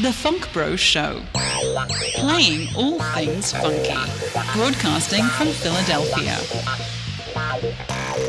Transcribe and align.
The 0.00 0.12
Funk 0.12 0.50
Bro 0.54 0.76
Show. 0.76 1.20
Playing 2.14 2.68
all 2.74 2.98
things 3.14 3.52
funky. 3.52 3.92
Broadcasting 4.54 5.22
from 5.24 5.48
Philadelphia. 5.48 6.38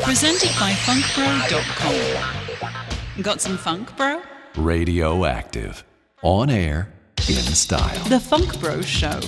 Presented 0.02 0.50
by 0.60 0.72
funkbro.com. 0.72 1.94
Got 3.22 3.40
some 3.40 3.56
funk, 3.56 3.96
bro? 3.96 4.20
Radioactive. 4.56 5.82
On 6.22 6.50
air, 6.50 6.92
in 7.28 7.42
style. 7.54 8.04
The 8.08 8.20
Funk 8.20 8.60
Bro 8.60 8.82
Show. 8.82 9.20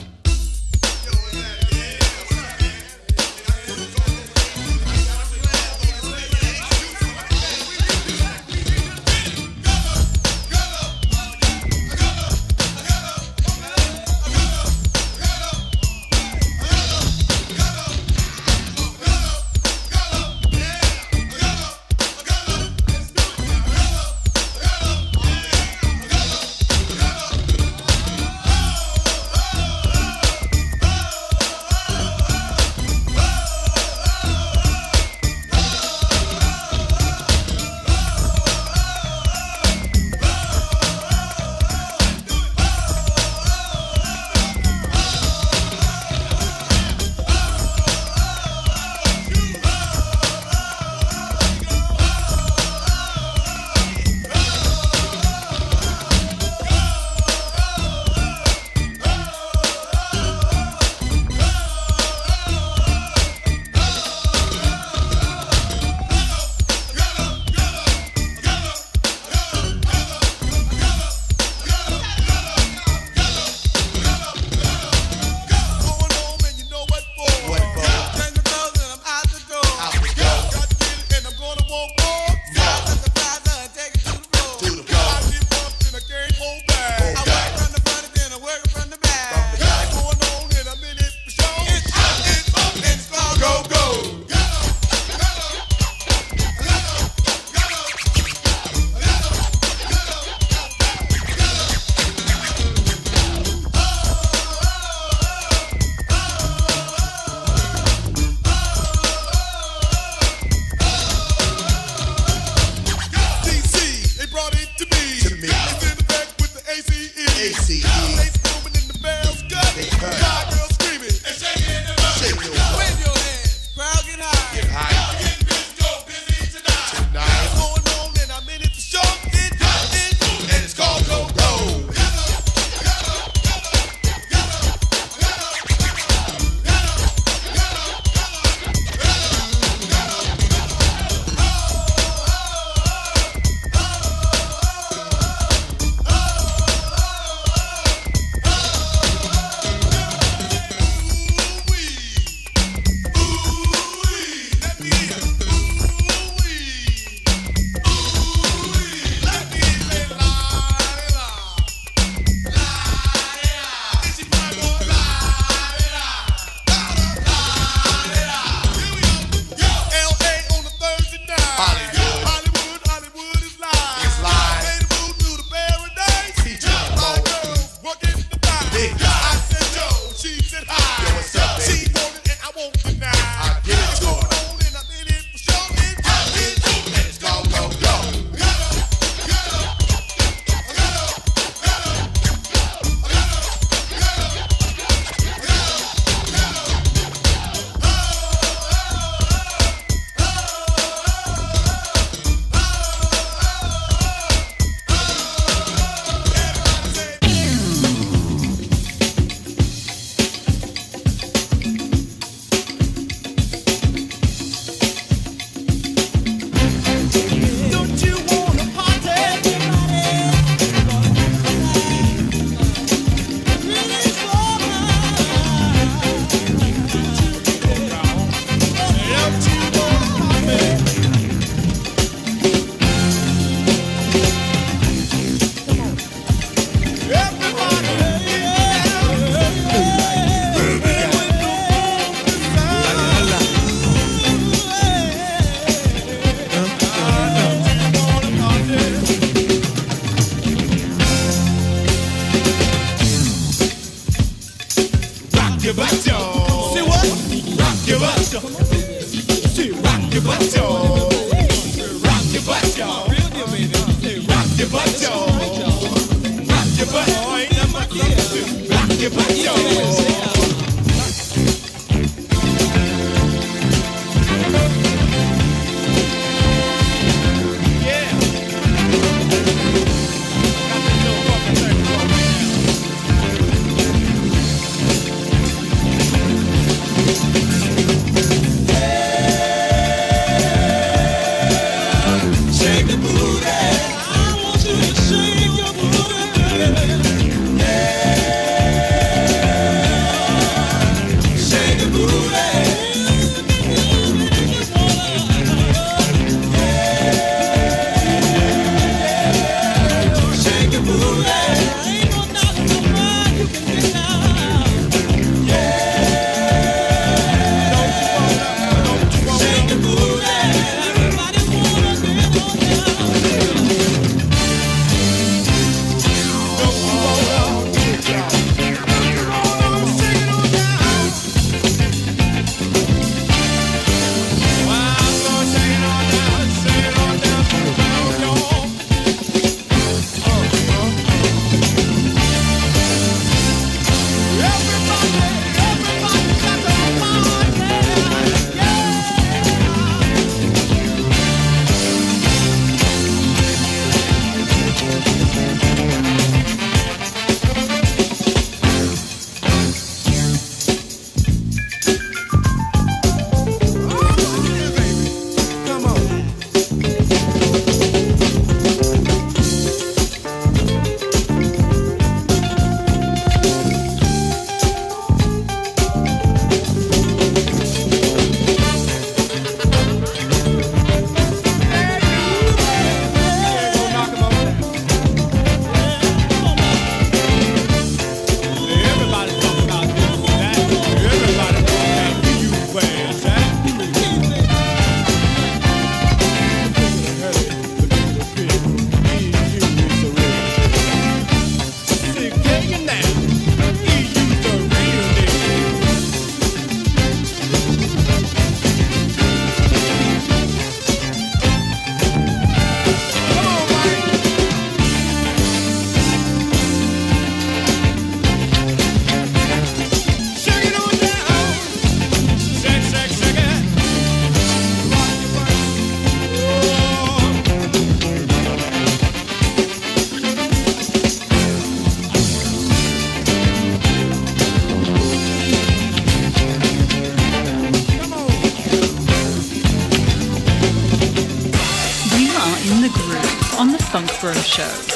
Show. 444.34 444.95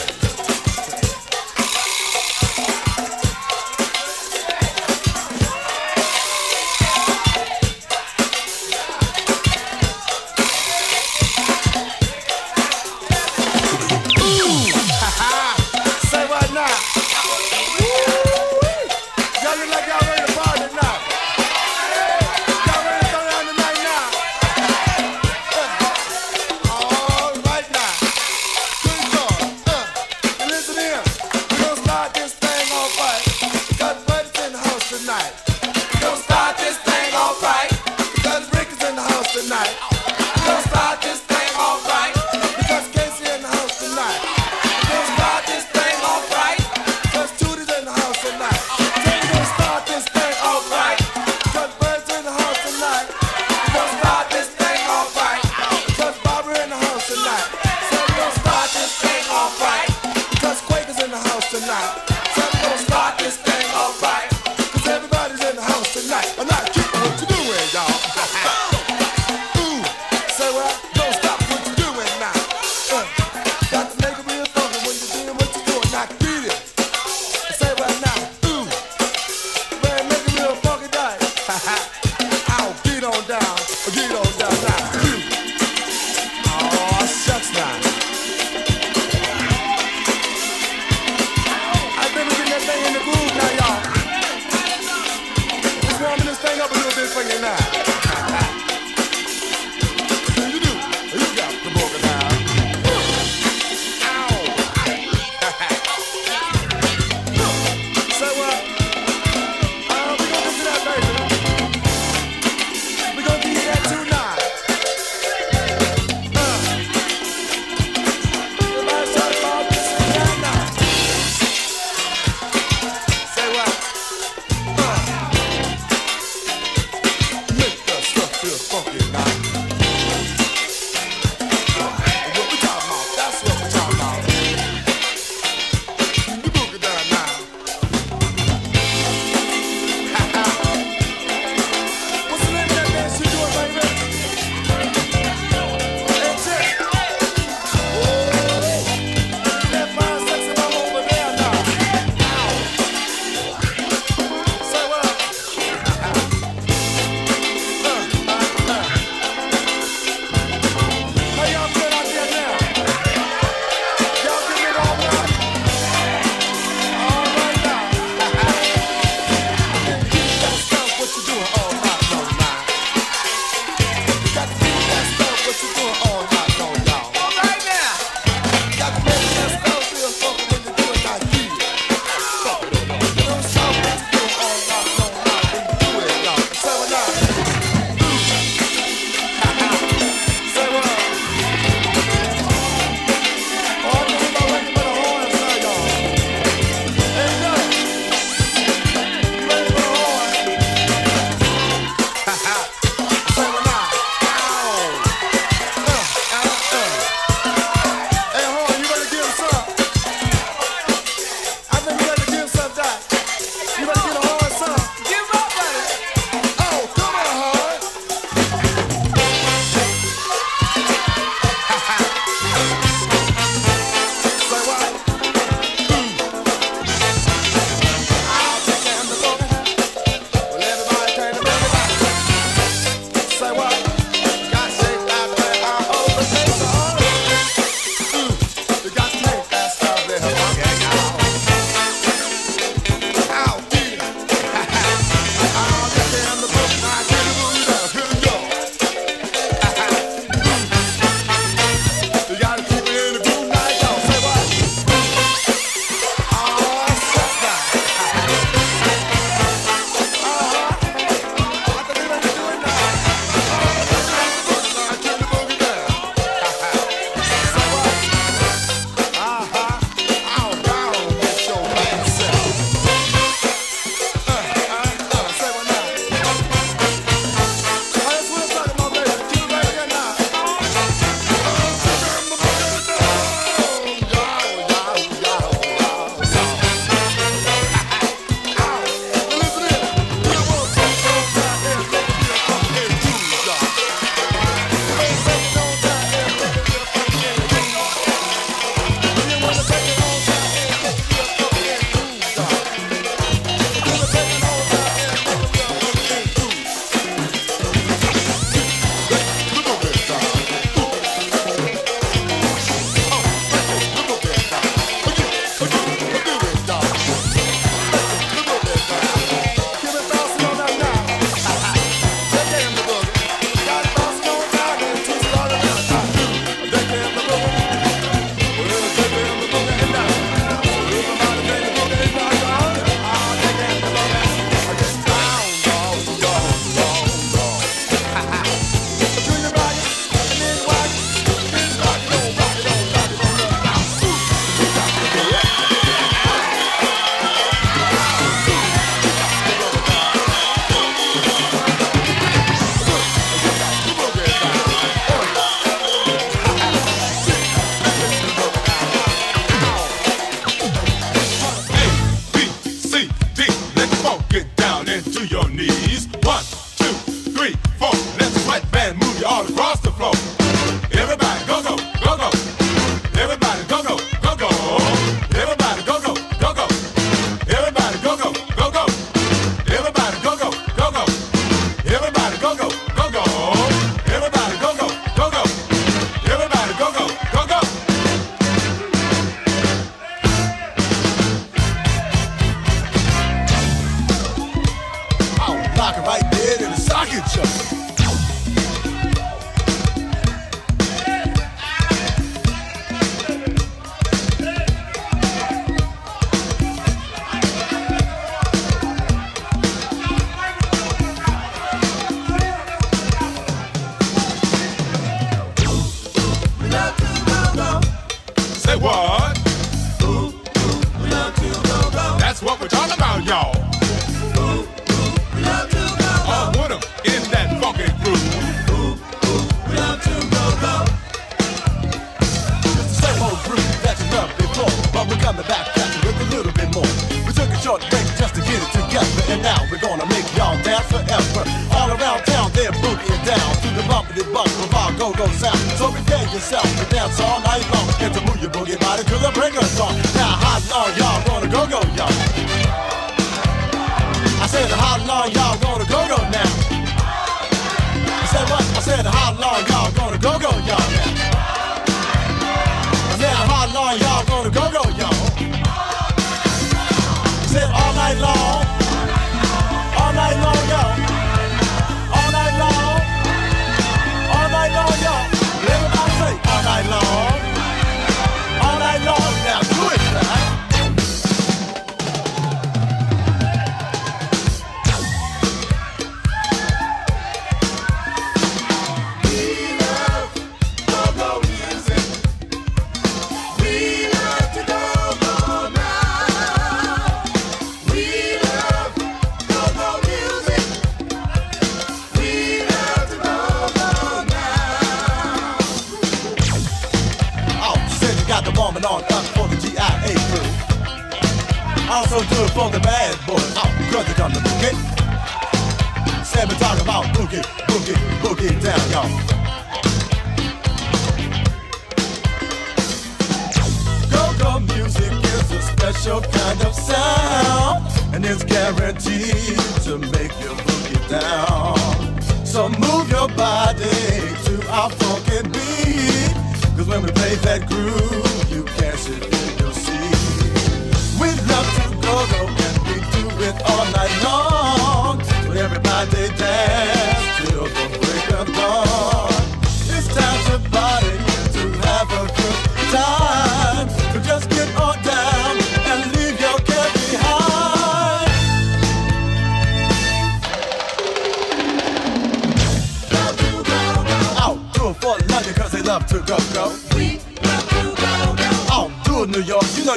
desperate, 439.01 439.31
and 439.31 439.43
now 439.43 439.59
we're 439.71 439.81
gonna 439.81 440.07
make 440.07 440.27
y'all 440.37 440.57
dance 440.63 440.87
forever. 440.93 441.43
All 441.73 441.91
around 441.91 442.25
town, 442.27 442.51
they're 442.53 442.73
boogieing 442.85 443.25
down 443.25 443.51
to 443.63 443.69
the 443.75 443.85
bumpity 443.89 444.25
bump 444.33 444.49
of 444.49 444.75
our 444.75 444.93
go-go 444.99 445.27
sound. 445.41 445.59
So 445.79 445.91
prepare 445.91 446.23
yourself 446.33 446.69
to 446.79 446.85
dance 446.95 447.21
all 447.21 447.41
night 447.41 447.65
long 447.73 447.89
and 448.01 448.13
to 448.15 448.21
move 448.27 448.41
your 448.41 448.51
boogie 448.51 448.79
body 448.81 449.03
to 449.05 449.17
the 449.25 449.33
break 449.33 449.57
of 449.57 449.69
dawn. 449.77 449.95
Now, 450.15 450.37
how 450.45 450.59
long 450.71 450.91
y'all 450.99 451.21
gonna 451.27 451.49
go-go, 451.49 451.81
y'all? 451.97 452.10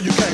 you 0.01 0.09
can't. 0.11 0.32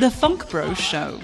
The 0.00 0.10
Funk 0.10 0.48
Bro 0.48 0.72
Show. 0.74 1.20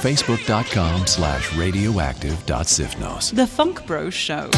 facebook.com 0.00 1.06
slash 1.06 1.54
radioactive.sifnos. 1.56 3.34
The 3.34 3.46
Funk 3.46 3.86
Bros 3.86 4.14
Show. 4.14 4.50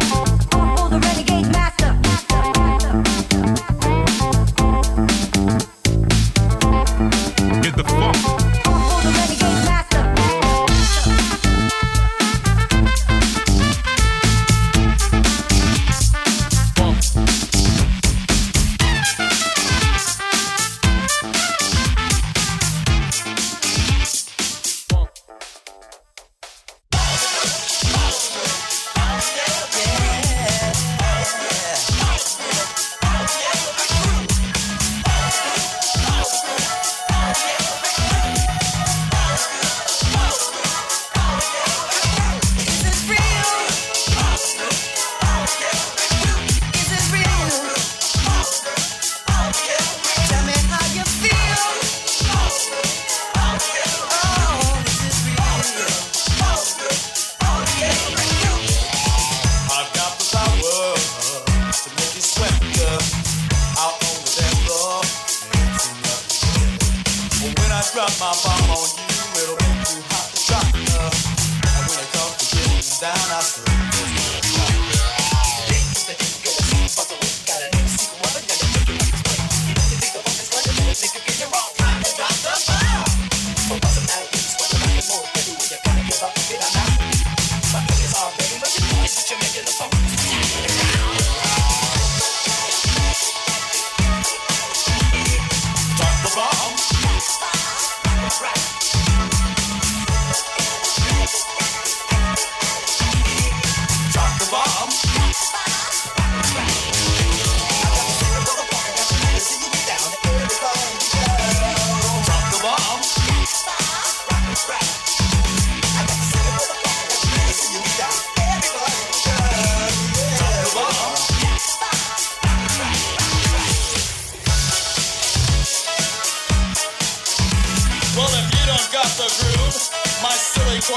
Get 0.00 1.47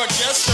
silly 0.09 0.50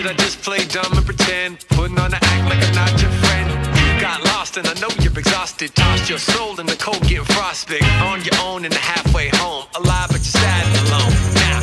Should 0.00 0.08
I 0.08 0.14
just 0.14 0.40
play 0.40 0.64
dumb 0.64 0.96
and 0.96 1.04
pretend? 1.04 1.66
Putting 1.68 1.98
on 1.98 2.14
an 2.14 2.20
act 2.22 2.44
like 2.48 2.64
I'm 2.66 2.74
not 2.74 3.02
your 3.02 3.10
friend. 3.20 4.00
Got 4.00 4.24
lost 4.24 4.56
and 4.56 4.66
I 4.66 4.72
know 4.80 4.88
you're 5.02 5.12
exhausted. 5.12 5.74
Tossed 5.74 6.08
your 6.08 6.16
soul 6.16 6.58
in 6.58 6.64
the 6.64 6.76
cold, 6.76 7.02
getting 7.02 7.18
frostbit. 7.18 7.82
On 8.00 8.24
your 8.24 8.32
own 8.40 8.64
and 8.64 8.72
halfway 8.72 9.28
home. 9.28 9.66
Alive, 9.74 10.08
but 10.08 10.24
you're 10.24 10.40
sad 10.40 10.64
and 10.68 10.88
alone. 10.88 11.12
Now. 11.36 11.60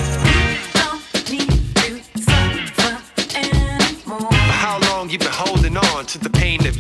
Nah. 4.05 4.51
How 4.51 4.77
long 4.81 5.09
you 5.09 5.17
been 5.17 5.29
holding 5.31 5.75
on 5.75 6.05
to 6.05 6.19
the 6.19 6.29
pain 6.29 6.67
of 6.67 6.77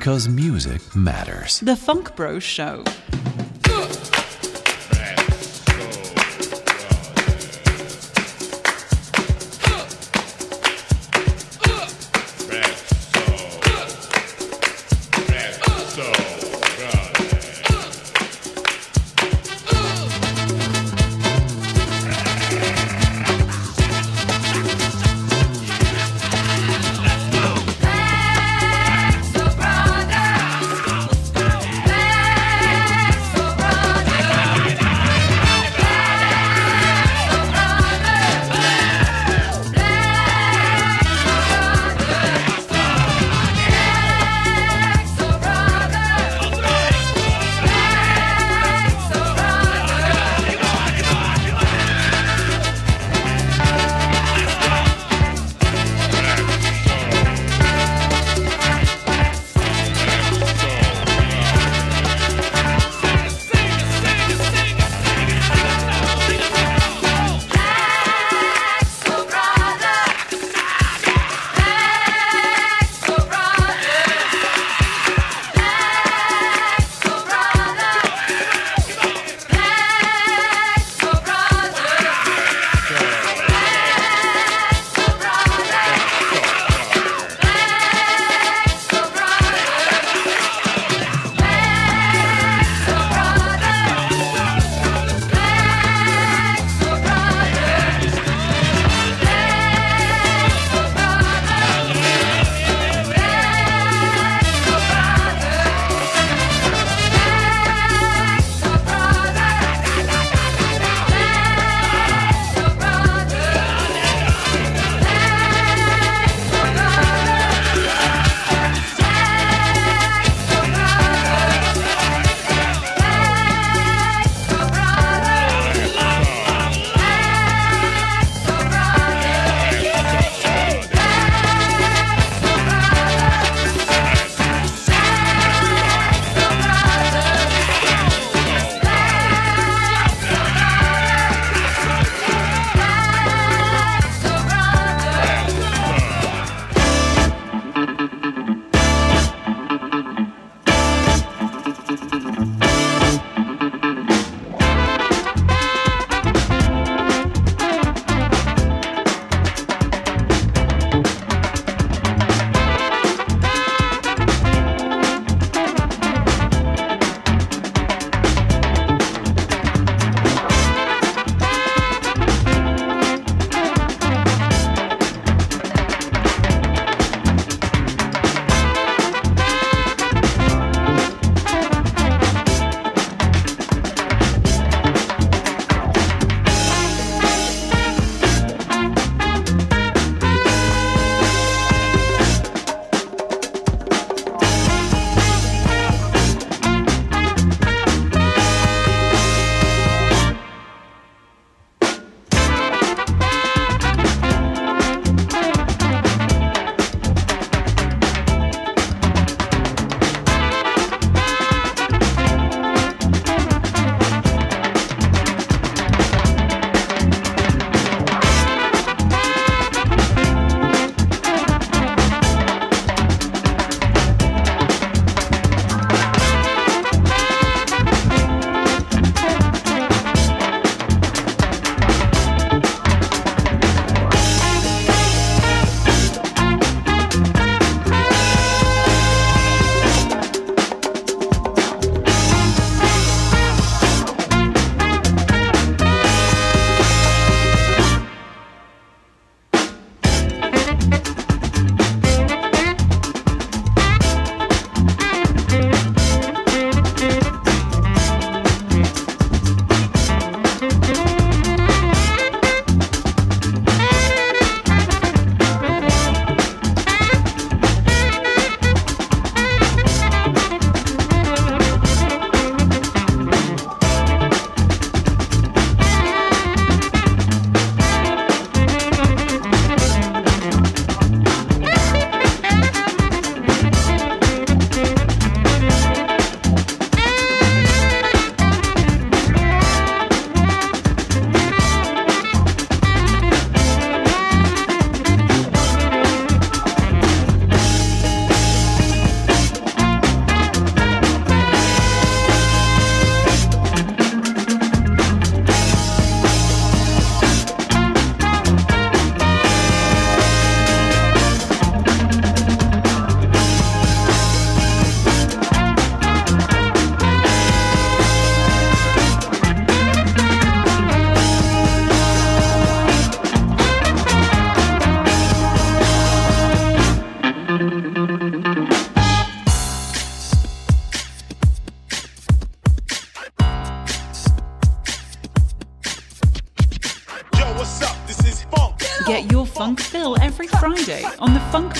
Because 0.00 0.30
music 0.30 0.96
matters. 0.96 1.60
The 1.60 1.76
Funk 1.76 2.16
Bros 2.16 2.42
Show. 2.42 2.84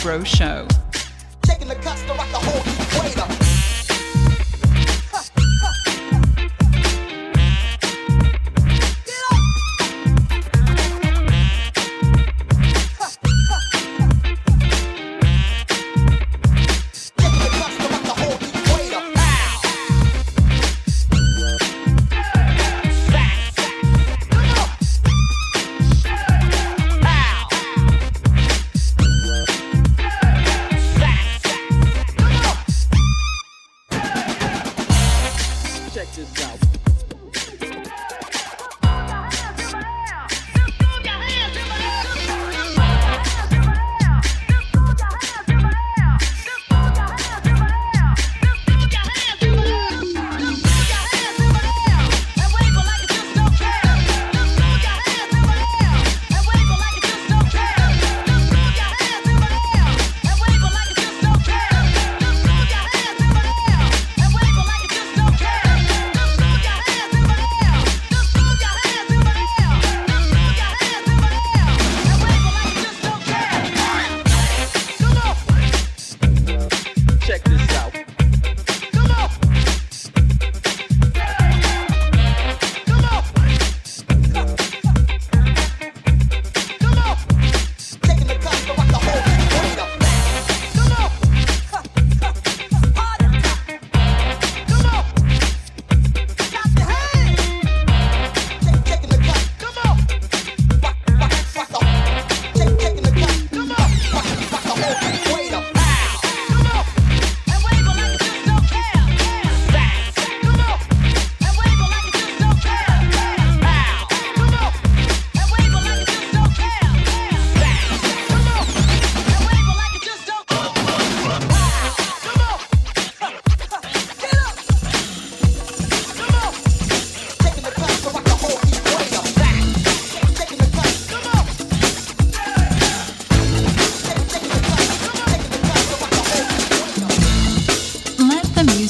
Grow 0.03 0.25
Show. 0.25 0.70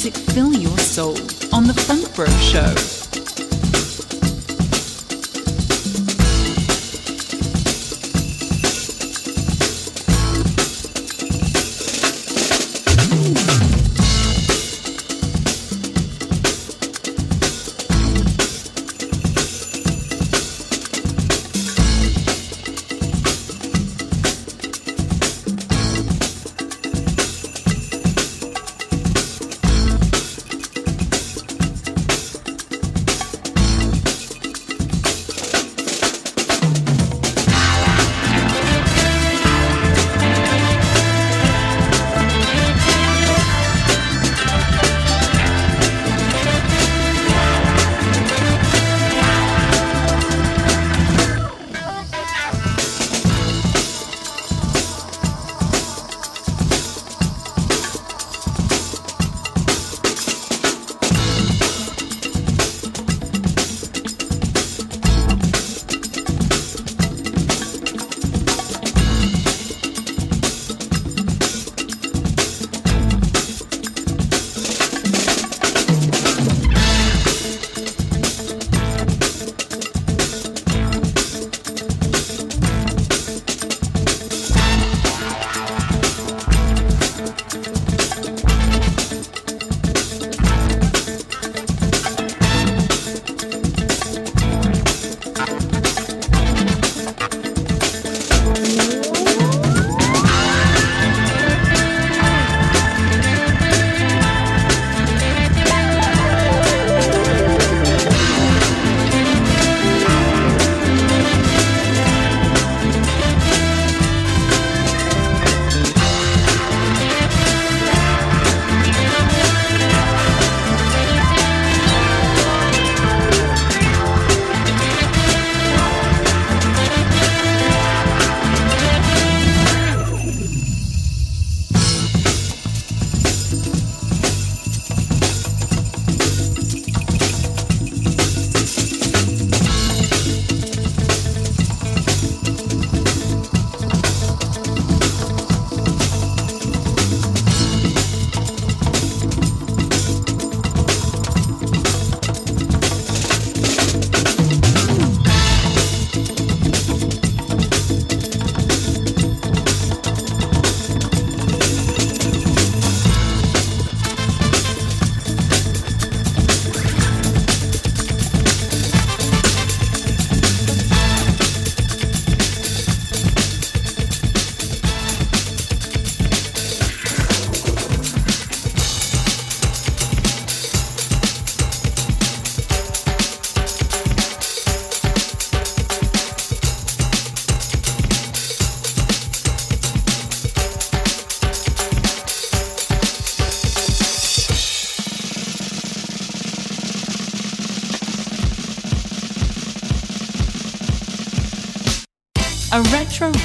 music 0.03 0.14
fill 0.32 0.55
your 0.55 0.78
soul 0.78 1.14
on 1.53 1.66
The 1.66 1.74
Funk 1.74 2.14
Bro 2.16 2.26
Show. 2.38 2.99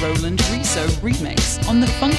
Roland 0.06 0.40
Riso 0.52 0.86
remix 1.02 1.58
on 1.68 1.80
The 1.80 1.88
Funk 1.98 2.14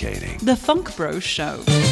Intoxicating. 0.00 0.38
The 0.38 0.56
Funk 0.56 0.96
Bro 0.96 1.20
Show. 1.20 1.87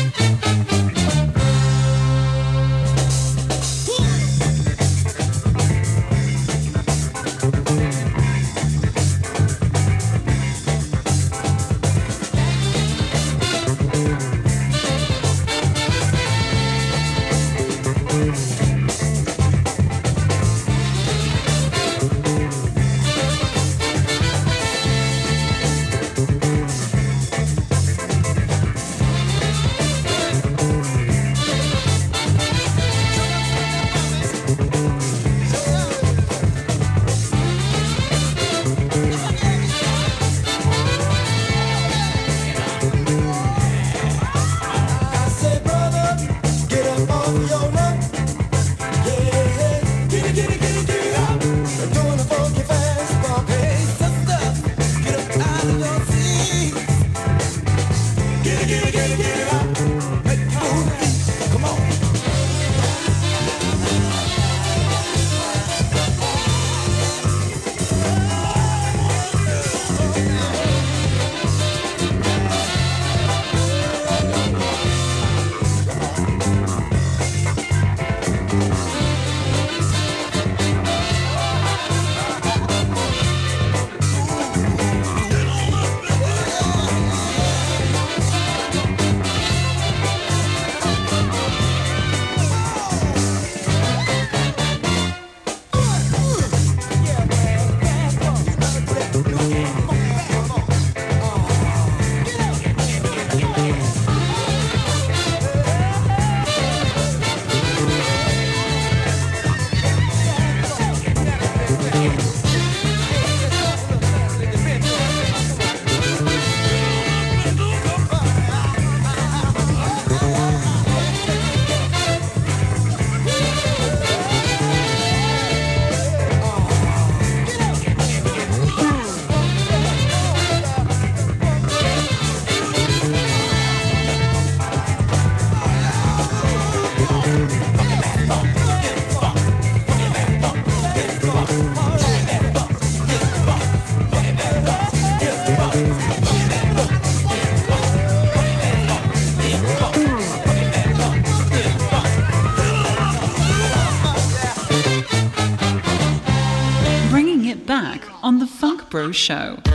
Show. 159.12 159.65